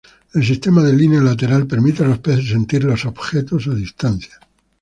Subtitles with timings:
[0.33, 4.39] El sistema de línea lateral permite a los peces "sentir" los objetos a distancia.